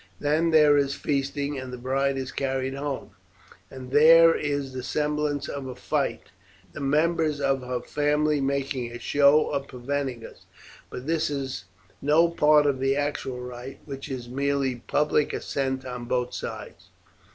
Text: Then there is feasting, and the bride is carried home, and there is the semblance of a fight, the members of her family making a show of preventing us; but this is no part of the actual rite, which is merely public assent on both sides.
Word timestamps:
Then 0.19 0.49
there 0.49 0.77
is 0.77 0.95
feasting, 0.95 1.59
and 1.59 1.71
the 1.71 1.77
bride 1.77 2.17
is 2.17 2.31
carried 2.31 2.73
home, 2.73 3.11
and 3.69 3.91
there 3.91 4.33
is 4.35 4.73
the 4.73 4.81
semblance 4.81 5.47
of 5.47 5.67
a 5.67 5.75
fight, 5.75 6.31
the 6.73 6.79
members 6.79 7.39
of 7.39 7.61
her 7.61 7.81
family 7.81 8.41
making 8.41 8.91
a 8.91 8.97
show 8.97 9.49
of 9.51 9.67
preventing 9.67 10.25
us; 10.25 10.45
but 10.89 11.05
this 11.05 11.29
is 11.29 11.65
no 12.01 12.29
part 12.29 12.65
of 12.65 12.79
the 12.79 12.95
actual 12.95 13.41
rite, 13.41 13.77
which 13.85 14.09
is 14.09 14.27
merely 14.27 14.77
public 14.87 15.33
assent 15.33 15.85
on 15.85 16.05
both 16.05 16.33
sides. 16.33 16.89